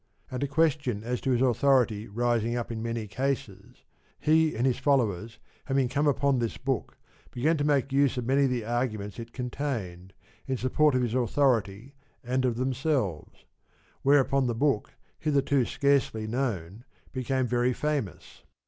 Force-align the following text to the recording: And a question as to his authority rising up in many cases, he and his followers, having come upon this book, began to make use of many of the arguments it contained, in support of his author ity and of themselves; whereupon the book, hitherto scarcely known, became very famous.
And 0.31 0.41
a 0.41 0.47
question 0.47 1.03
as 1.03 1.21
to 1.21 1.29
his 1.29 1.43
authority 1.43 2.07
rising 2.07 2.55
up 2.55 2.71
in 2.71 2.81
many 2.81 3.05
cases, 3.05 3.83
he 4.19 4.55
and 4.55 4.65
his 4.65 4.79
followers, 4.79 5.37
having 5.65 5.89
come 5.89 6.07
upon 6.07 6.39
this 6.39 6.57
book, 6.57 6.97
began 7.29 7.55
to 7.57 7.63
make 7.63 7.93
use 7.93 8.17
of 8.17 8.25
many 8.25 8.45
of 8.45 8.49
the 8.49 8.65
arguments 8.65 9.19
it 9.19 9.31
contained, 9.31 10.13
in 10.47 10.57
support 10.57 10.95
of 10.95 11.03
his 11.03 11.13
author 11.13 11.59
ity 11.59 11.93
and 12.23 12.45
of 12.45 12.55
themselves; 12.55 13.45
whereupon 14.01 14.47
the 14.47 14.55
book, 14.55 14.91
hitherto 15.19 15.65
scarcely 15.65 16.25
known, 16.25 16.83
became 17.13 17.45
very 17.45 17.71
famous. 17.71 18.41